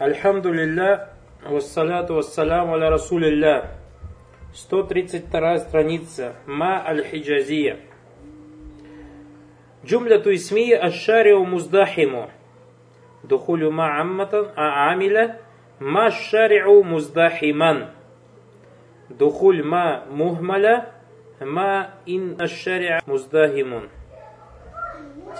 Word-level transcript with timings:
Альхамдулилля, 0.00 1.08
вассаляту 1.42 2.16
вассаляму 2.16 2.74
аля 2.74 2.90
расулилля. 2.90 3.70
132 4.52 5.58
страница. 5.60 6.34
Ма 6.46 6.84
аль-хиджазия. 6.86 7.78
Джумляту 9.86 10.34
исмия 10.34 10.76
аш-шариу 10.76 11.46
муздахиму. 11.46 12.30
Духулю 13.22 13.70
ма 13.70 13.98
амматан 13.98 14.48
а 14.54 14.92
амиля 14.92 15.40
ма 15.78 16.10
шариу 16.10 16.82
муздахиман. 16.82 17.86
Духуль 19.08 19.62
ма 19.62 20.04
мухмаля 20.10 20.90
ма 21.40 21.92
ин 22.04 22.36
аш-шариа 22.38 23.00
муздахимун. 23.06 23.88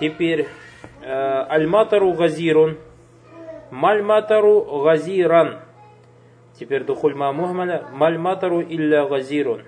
Теперь 0.00 0.48
аль-матару 1.04 2.14
газирун. 2.14 2.78
Мальматару 3.71 4.83
газиран. 4.83 5.59
Теперь 6.59 6.83
духуль 6.83 7.15
ма 7.15 7.31
мухмаля. 7.31 7.87
Мальматару 7.93 8.61
илля 8.61 9.07
газирун. 9.07 9.63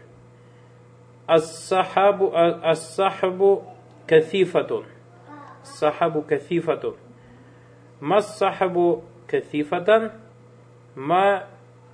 Ас-сахабу 1.26 2.32
ас-сахабу 2.36 3.64
кафифатун. 4.06 4.86
Сахабу 5.64 6.22
кафифатун. 6.22 6.98
Мас 8.02 8.38
сахабу 8.38 9.06
кафифатан. 9.26 10.12
Ма 10.96 11.48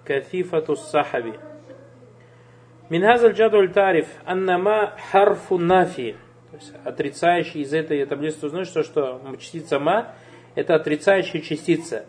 кафифату 0.04 0.76
сахаби. 0.76 1.36
Мин 2.90 3.04
хазаль 3.04 3.34
джадуль 3.34 3.72
тариф. 3.72 4.08
Анна 4.26 4.58
ма 4.58 4.94
харфу 5.12 5.60
нафи. 5.60 6.16
Отрицающий 6.84 7.62
из 7.62 7.72
этой 7.72 8.04
таблицы 8.08 8.48
узнает, 8.48 8.68
что, 8.68 8.82
что 8.82 9.22
частица 9.38 9.78
ма 9.78 10.16
это 10.60 10.76
отрицающая 10.76 11.42
частица. 11.42 12.06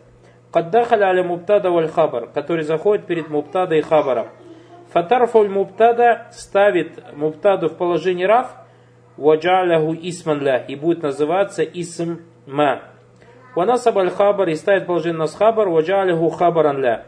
Каддахаля 0.51 1.07
аля 1.07 1.23
муптада 1.23 1.71
валь 1.71 1.87
хабар, 1.87 2.27
который 2.27 2.63
заходит 2.63 3.05
перед 3.05 3.29
муптада 3.29 3.75
и 3.75 3.81
хабаром. 3.81 4.27
Фатарфуль 4.91 5.47
муптада 5.47 6.27
ставит 6.33 7.15
муптаду 7.15 7.69
в 7.69 7.77
положение 7.77 8.27
раф, 8.27 8.47
ваджаляху 9.15 9.95
исман 10.01 10.41
ля, 10.41 10.57
и 10.57 10.75
будет 10.75 11.01
называться 11.01 11.63
исм 11.63 12.19
ма. 12.45 12.81
Ванасаб 13.55 13.97
аль 13.97 14.09
хабар 14.09 14.49
и 14.49 14.55
ставит 14.55 14.85
положение 14.85 15.19
нас 15.19 15.33
хабар, 15.33 15.69
ваджаляху 15.69 16.29
хабаран 16.29 16.81
ля. 16.81 17.05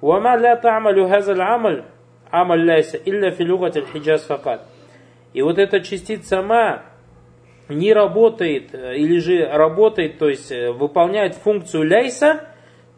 Вама 0.00 0.36
ля 0.36 0.56
та'малю 0.56 1.08
хазаль 1.08 1.40
амаль, 1.40 1.84
амаль 2.30 2.62
ляйса, 2.62 2.98
илля 2.98 3.32
фи 3.32 3.44
лугат 3.44 3.76
аль 3.76 3.86
хиджаз 3.86 4.22
факат. 4.22 4.62
И 5.32 5.42
вот 5.42 5.58
эта 5.58 5.80
частица 5.80 6.40
ма, 6.42 6.82
не 7.72 7.92
работает 7.92 8.74
э, 8.74 8.96
или 8.96 9.18
же 9.18 9.46
работает, 9.46 10.18
то 10.18 10.28
есть 10.28 10.50
э, 10.52 10.70
выполняет 10.70 11.34
функцию 11.34 11.84
ляйса 11.84 12.48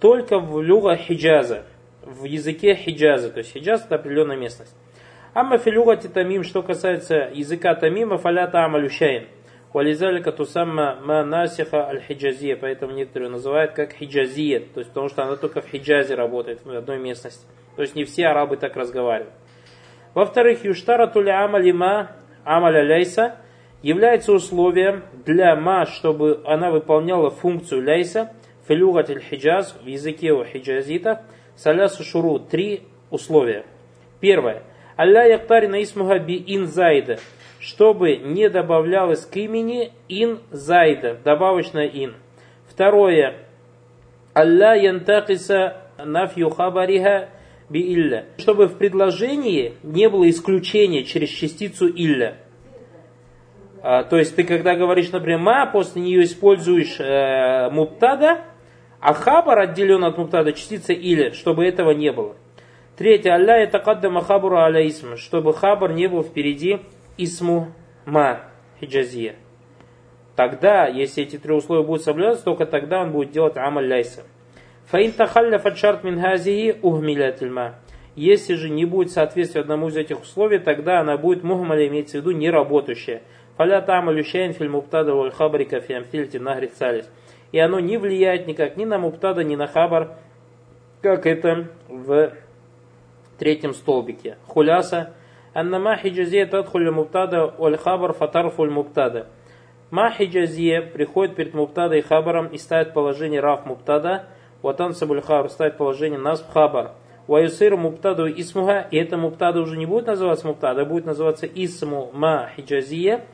только 0.00 0.38
в 0.38 0.60
люга 0.60 0.96
хиджаза, 0.96 1.64
в 2.02 2.24
языке 2.24 2.74
хиджаза, 2.74 3.30
то 3.30 3.38
есть 3.38 3.52
хиджаз 3.52 3.84
это 3.86 3.96
определенная 3.96 4.36
местность. 4.36 4.74
Амма 5.34 5.58
филюга 5.58 5.96
тамим, 5.96 6.44
что 6.44 6.62
касается 6.62 7.28
языка 7.32 7.74
тамима, 7.74 8.18
фалята 8.18 8.64
амалюшаин. 8.64 9.26
Вализалика 9.72 10.30
тусамма 10.30 11.00
ма 11.02 11.24
насиха 11.24 11.88
аль 11.88 12.00
хиджазия, 12.00 12.54
поэтому 12.54 12.92
некоторые 12.92 13.28
называют 13.28 13.72
как 13.72 13.94
хиджазия, 13.94 14.60
то 14.60 14.78
есть 14.78 14.90
потому 14.90 15.08
что 15.08 15.24
она 15.24 15.34
только 15.34 15.60
в 15.60 15.68
хиджазе 15.68 16.14
работает, 16.14 16.64
в 16.64 16.70
одной 16.70 16.98
местности. 16.98 17.44
То 17.74 17.82
есть 17.82 17.96
не 17.96 18.04
все 18.04 18.26
арабы 18.26 18.56
так 18.56 18.76
разговаривают. 18.76 19.34
Во-вторых, 20.14 20.64
юштара 20.64 21.08
туля 21.08 21.44
амалима 21.44 22.12
амаля 22.44 22.82
ляйса, 22.84 23.36
является 23.84 24.32
условием 24.32 25.04
для 25.26 25.54
ма, 25.54 25.84
чтобы 25.84 26.40
она 26.46 26.70
выполняла 26.70 27.30
функцию 27.30 27.82
ляйса, 27.82 28.32
филюгат 28.66 29.10
хиджаз, 29.10 29.76
в 29.82 29.86
языке 29.86 30.32
у 30.32 30.42
хиджазита, 30.42 31.24
салясу 31.54 32.02
шуру, 32.02 32.38
три 32.38 32.84
условия. 33.10 33.66
Первое. 34.20 34.62
Алля 34.96 35.26
яктари 35.26 35.66
на 35.66 35.82
исмуха 35.82 36.18
би 36.18 36.42
ин 36.46 36.66
зайда, 36.66 37.18
чтобы 37.60 38.16
не 38.16 38.48
добавлялось 38.48 39.26
к 39.26 39.36
имени 39.36 39.92
ин 40.08 40.38
зайда, 40.50 41.18
добавочное 41.22 41.86
ин. 41.86 42.14
Второе. 42.66 43.34
Алля 44.32 44.76
янтакиса 44.76 45.76
нафью 46.02 46.48
хабариха 46.48 47.28
би 47.68 47.92
илля, 47.92 48.24
чтобы 48.38 48.66
в 48.66 48.78
предложении 48.78 49.74
не 49.82 50.08
было 50.08 50.30
исключения 50.30 51.04
через 51.04 51.28
частицу 51.28 51.86
илля. 51.86 52.38
А, 53.86 54.02
то 54.02 54.16
есть 54.16 54.34
ты 54.34 54.44
когда 54.44 54.76
говоришь, 54.76 55.12
например, 55.12 55.40
ма, 55.40 55.66
после 55.66 56.00
нее 56.00 56.24
используешь 56.24 56.98
э, 56.98 57.68
муптада, 57.68 58.40
а 58.98 59.12
хабар 59.12 59.58
отделен 59.58 60.04
от 60.04 60.16
муптада 60.16 60.54
частица 60.54 60.94
или, 60.94 61.32
чтобы 61.32 61.66
этого 61.66 61.90
не 61.90 62.10
было. 62.10 62.34
Третье, 62.96 63.32
алля 63.32 63.58
это 63.58 63.78
каддама 63.80 64.22
хабару 64.22 64.56
аля 64.56 64.88
исм, 64.88 65.18
чтобы 65.18 65.52
хабар 65.52 65.92
не 65.92 66.06
был 66.06 66.22
впереди 66.22 66.80
исму 67.18 67.74
ма 68.06 68.40
хиджазия. 68.80 69.34
Тогда, 70.34 70.86
если 70.86 71.22
эти 71.22 71.36
три 71.36 71.52
условия 71.52 71.84
будут 71.84 72.04
соблюдаться, 72.04 72.42
только 72.42 72.64
тогда 72.64 73.02
он 73.02 73.12
будет 73.12 73.32
делать 73.32 73.58
амаль 73.58 73.86
ляйса. 73.86 74.22
Фаин 74.86 75.12
тахалля 75.12 75.58
фадшарт 75.58 76.04
мин 76.04 76.22
хазии 76.22 76.74
ухмилятильма. 76.80 77.74
Если 78.16 78.54
же 78.54 78.70
не 78.70 78.84
будет 78.84 79.10
соответствия 79.10 79.60
одному 79.60 79.88
из 79.88 79.96
этих 79.96 80.22
условий, 80.22 80.58
тогда 80.58 81.00
она 81.00 81.18
будет 81.18 81.42
мухмаля, 81.42 81.86
имеется 81.88 82.18
в 82.18 82.20
виду 82.20 82.30
неработающая. 82.30 83.22
Фаля 83.56 83.80
тамалю 83.80 84.24
шейн 84.24 84.52
фильм 84.52 84.72
муптада 84.72 85.14
валь 85.14 85.30
хабарика 85.30 85.80
фи 85.80 85.94
амфильти 85.94 86.38
нагри 86.38 86.70
салис. 86.76 87.08
И 87.52 87.58
оно 87.58 87.78
не 87.78 87.98
влияет 87.98 88.46
никак 88.46 88.76
ни 88.76 88.84
на 88.84 88.98
муптада, 88.98 89.44
ни 89.44 89.54
на 89.54 89.68
хабар, 89.68 90.16
как 91.02 91.24
это 91.26 91.68
в 91.88 92.32
третьем 93.38 93.74
столбике. 93.74 94.38
Хуляса. 94.46 95.12
Анна 95.54 95.96
хиджазия 95.96 96.46
тадхуля 96.46 96.90
муптада 96.90 97.54
валь 97.58 97.76
хабар 97.76 98.12
фатарфуль 98.12 98.70
муптада. 98.70 99.28
Ма 99.92 100.10
хиджазия 100.10 100.82
приходит 100.82 101.36
перед 101.36 101.54
муптада 101.54 101.94
и 101.94 102.00
хабаром 102.00 102.48
и 102.48 102.58
ставит 102.58 102.92
положение 102.92 103.38
раф 103.38 103.64
муптада. 103.66 104.24
Ватан 104.62 104.94
сабуль 104.94 105.20
хабар 105.20 105.48
ставит 105.48 105.76
положение 105.76 106.18
насб 106.18 106.50
хабар. 106.52 106.92
Ваюсиру 107.28 107.76
муптаду 107.76 108.26
исмуха, 108.28 108.86
и 108.90 108.96
это 108.98 109.16
муптада 109.16 109.60
уже 109.60 109.76
не 109.76 109.86
будет 109.86 110.06
называться 110.06 110.46
муптада, 110.46 110.82
а 110.82 110.84
будет 110.84 111.06
называться 111.06 111.46
исму 111.46 112.10
ма 112.12 112.50
хиджазия, 112.56 113.24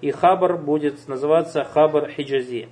и 0.00 0.10
хабар 0.10 0.56
будет 0.56 1.08
называться 1.08 1.64
хабар 1.64 2.10
хиджази. 2.10 2.68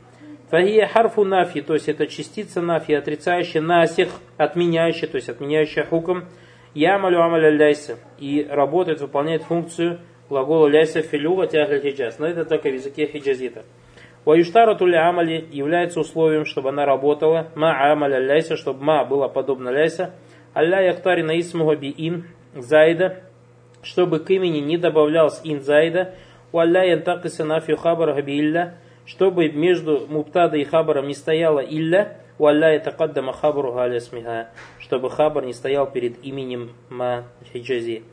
Фахия 0.51 0.87
харфу 0.87 1.25
нафи, 1.25 1.61
то 1.61 1.75
есть 1.75 1.89
это 1.89 2.07
частица 2.07 2.61
нафи, 2.61 2.93
отрицающая 2.93 3.61
насих, 3.61 4.11
отменяющая, 4.37 5.09
то 5.09 5.17
есть 5.17 5.29
отменяющая 5.29 5.85
хуком, 5.85 6.27
ямалю 6.73 7.21
амаля 7.21 7.51
ляйса, 7.51 7.99
и 8.19 8.47
работает, 8.49 9.01
выполняет 9.01 9.43
функцию 9.43 10.01
глагола 10.29 10.69
ляйса 10.69 11.03
филюга 11.03 11.47
тяхля 11.47 11.81
хиджаз. 11.81 12.19
Но 12.19 12.27
это 12.27 12.45
только 12.45 12.69
в 12.69 12.75
языке 12.75 13.07
хиджазита. 13.07 13.65
Ваюштара 14.25 14.75
туля 14.75 15.09
амали 15.09 15.47
является 15.53 16.01
условием, 16.01 16.45
чтобы 16.45 16.71
она 16.71 16.85
работала, 16.85 17.49
ма 17.55 17.93
амаля 17.93 18.19
ляйса, 18.19 18.57
чтобы 18.57 18.83
ма 18.83 19.05
было 19.05 19.29
подобно 19.29 19.71
ляйса, 19.71 20.15
алля 20.55 20.81
яхтари 20.81 21.23
на 21.23 21.39
исмуга 21.39 21.77
би 21.77 21.95
ин 21.97 22.27
зайда, 22.55 23.23
чтобы 23.83 24.19
к 24.19 24.31
имени 24.31 24.59
не 24.59 24.79
добавлялся 24.79 25.41
ин 25.45 25.61
зайда, 25.61 26.15
Уалля 26.53 26.85
янтакиса 26.85 27.45
нафью 27.45 27.77
хабара 27.77 28.21
илля, 28.21 28.75
чтобы 29.05 29.49
между 29.49 30.07
муптада 30.09 30.57
и 30.57 30.65
хабаром 30.65 31.07
не 31.07 31.15
стояло 31.15 31.61
илля, 31.61 32.19
уалля 32.39 32.75
ятакаддама 32.75 33.33
хабару 33.33 33.73
галя 33.73 34.01
смиха, 34.01 34.49
чтобы 34.79 35.11
хабар 35.11 35.45
не 35.45 35.53
стоял 35.53 35.91
перед 35.91 36.25
именем 36.25 36.73
ма 36.89 37.25
хиджази. 37.53 38.05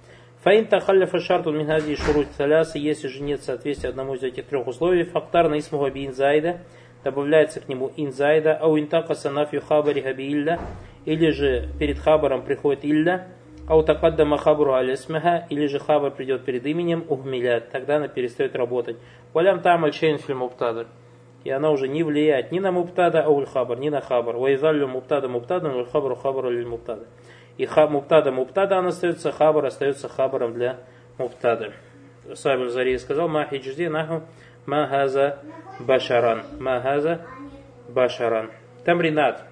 Фаин 0.44 0.68
тахалляфа 0.68 1.20
шарту 1.20 1.52
минхази 1.52 1.96
шурут 1.96 2.28
таляса, 2.38 2.78
если 2.78 3.08
же 3.08 3.22
нет 3.22 3.42
соответствия 3.42 3.90
одному 3.90 4.16
из 4.16 4.24
этих 4.24 4.46
трех 4.46 4.68
условий, 4.68 5.04
фактар 5.04 5.48
на 5.48 5.58
исму 5.58 5.80
габи 5.80 6.06
инзайда, 6.06 6.58
добавляется 7.04 7.62
к 7.62 7.70
нему 7.70 7.92
инзайда, 7.96 8.58
а 8.60 8.68
у 8.68 8.78
интакаса 8.78 9.30
нафью 9.30 9.62
хабари 9.62 10.02
габи 10.02 10.28
илля, 10.34 10.60
или 11.06 11.30
же 11.32 11.70
перед 11.80 11.98
хабаром 11.98 12.44
приходит 12.44 12.84
илля, 12.84 13.28
Аутакаддама 13.68 14.38
хабру 14.38 14.74
алисмаха, 14.74 15.46
или 15.50 15.68
же 15.68 15.80
хабар 15.80 16.12
придет 16.12 16.44
перед 16.44 16.66
именем 16.66 17.06
ухмилят, 17.08 17.70
тогда 17.70 17.96
она 17.96 18.10
перестает 18.10 18.56
работать. 18.56 18.98
Валям 19.34 19.62
там 19.62 19.86
альчейн 19.86 20.18
фильм 20.18 20.40
муптада. 20.40 20.88
И 21.46 21.50
она 21.50 21.72
уже 21.72 21.88
не 21.88 22.04
влияет 22.04 22.52
ни 22.52 22.60
на 22.60 22.72
муптада, 22.72 23.24
а 23.24 23.30
уль 23.30 23.46
хабар, 23.46 23.78
ни 23.80 23.90
на 23.90 24.02
хабар. 24.02 24.36
Вайзалю 24.36 24.88
муптада 24.88 25.30
муптада, 25.30 25.70
уль 25.70 25.86
хабару 25.86 26.16
хабару 26.16 26.50
лиль 26.50 26.68
муптада. 26.68 27.06
И 27.58 27.66
хаб 27.66 27.92
муптада 27.92 28.32
муптада, 28.32 28.80
она 28.80 28.90
остается, 28.90 29.32
хабар 29.32 29.66
остается 29.66 30.10
хабаром 30.10 30.54
для 30.54 30.80
муптада. 31.18 31.74
Сабель 32.34 32.70
Зари 32.70 32.98
сказал, 32.98 33.28
ма 33.28 33.46
хиджди 33.46 33.88
наху 33.88 34.24
ма 34.66 34.88
хаза 34.88 35.40
башаран. 35.80 36.44
Ма 36.60 36.82
хаза 36.82 37.22
башаран. 37.90 38.52
Тамринат. 38.86 39.44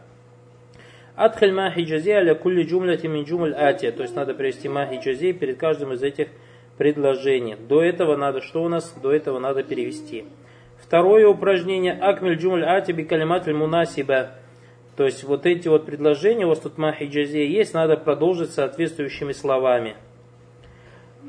Адхаль 1.16 1.52
ма 1.52 1.70
хиджази 1.72 2.12
аля 2.12 2.36
кулли 2.36 2.64
джумляти 2.64 3.08
мин 3.08 3.26
джумль 3.26 3.54
атия. 3.54 3.92
То 3.92 4.04
есть 4.04 4.16
надо 4.16 4.34
привести 4.34 4.70
ма 4.70 4.86
хиджази 4.86 5.34
перед 5.34 5.58
каждым 5.58 5.94
из 5.94 6.04
этих 6.04 6.28
предложений. 6.78 7.58
До 7.68 7.84
этого 7.84 8.16
надо, 8.16 8.42
что 8.42 8.64
у 8.64 8.68
нас? 8.70 8.94
До 9.02 9.12
этого 9.12 9.40
надо 9.40 9.64
перевести. 9.64 10.26
Второе 10.82 11.28
упражнение. 11.28 11.94
Акмель 11.94 12.38
джумль 12.38 12.66
ати 12.66 12.92
би 12.92 13.04
калиматль 13.04 13.54
мунасиба. 13.54 14.32
То 14.96 15.06
есть 15.06 15.24
вот 15.24 15.46
эти 15.46 15.68
вот 15.68 15.86
предложения, 15.86 16.46
у 16.46 16.50
вас 16.50 16.60
тут 16.60 16.78
ма 16.78 16.92
хиджазия 16.92 17.46
есть, 17.46 17.74
надо 17.74 17.98
продолжить 17.98 18.52
соответствующими 18.52 19.32
словами 19.32 19.96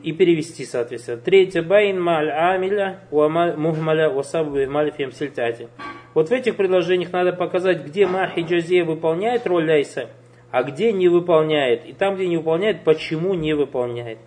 И 0.03 0.11
перевести, 0.11 0.63
соответственно. 0.63 1.17
Третье. 1.17 1.63
Байн 1.63 1.99
маль 1.99 2.29
амиля, 2.29 3.01
мухмаля, 3.11 4.09
васабу 4.09 4.65
маль 4.67 4.91
фем 4.91 5.11
сильтати. 5.11 5.69
Вот 6.13 6.29
в 6.29 6.31
этих 6.31 6.55
предложениях 6.55 7.11
надо 7.11 7.33
показать, 7.33 7.83
где 7.85 8.05
ма 8.05 8.27
хиджазия 8.27 8.85
выполняет 8.85 9.47
роль 9.47 9.65
ляйса, 9.65 10.09
а 10.51 10.63
где 10.63 10.91
не 10.91 11.07
выполняет. 11.07 11.85
И 11.85 11.94
там, 11.94 12.15
где 12.15 12.27
не 12.27 12.38
выполняет, 12.38 12.83
почему 12.83 13.33
не 13.33 13.53
выполняет. 13.53 14.19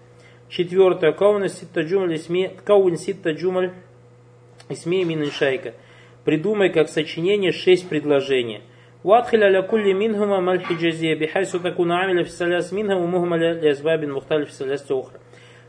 Четвертое. 0.48 1.12
Каун 1.12 1.48
ситта 1.48 1.82
джумаль 1.82 2.16
исми, 2.16 2.50
каун 2.64 2.96
ситта 2.96 3.30
джумаль 3.30 3.72
исми 4.68 5.04
мин 5.04 5.30
шайка. 5.30 5.74
Придумай 6.24 6.70
как 6.70 6.88
сочинение 6.88 7.52
шесть 7.52 7.88
предложений. 7.88 8.62
وادخل 9.04 9.42
على 9.42 9.62
كل 9.62 9.94
منهما 9.94 10.40
ما 10.40 10.52
الحجازية 10.52 11.14
بحيث 11.14 11.56
تكون 11.56 11.92
عاملة 11.92 12.22
في 12.22 12.28
الثلاث 12.28 12.72
منها 12.72 12.96
ومهملة 12.96 13.52
لأسباب 13.52 14.04
مختلفة 14.04 14.50
في 14.50 14.52
ثلاثة 14.52 15.00
أخرى. 15.00 15.18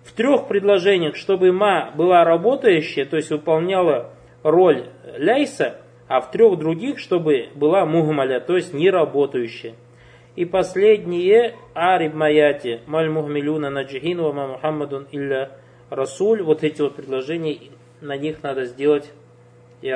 в 0.06 0.12
трех 0.12 0.46
предложениях, 0.46 1.16
чтобы 1.16 1.50
ма 1.52 1.90
была 1.96 2.24
работающая, 2.24 3.04
то 3.04 3.16
есть 3.16 3.30
выполняла 3.30 4.12
роль 4.44 4.86
ляйса, 5.16 5.80
а 6.06 6.20
в 6.20 6.30
трех 6.30 6.58
других, 6.58 7.00
чтобы 7.00 7.48
была 7.56 7.84
мухмаля, 7.84 8.38
то 8.38 8.54
есть 8.54 8.72
не 8.72 8.88
работающая. 8.88 9.74
И 10.36 10.44
последнее, 10.44 11.56
ариб 11.74 12.14
маяти, 12.14 12.80
маль 12.86 13.10
мухмилюна 13.10 13.70
наджихин 13.70 14.22
ва 14.22 14.32
мухаммадун 14.32 15.08
илля 15.10 15.50
расуль. 15.90 16.42
Вот 16.42 16.62
эти 16.62 16.82
вот 16.82 16.94
предложения, 16.94 17.58
на 18.00 18.16
них 18.16 18.44
надо 18.44 18.64
сделать 18.64 19.10
и 19.82 19.90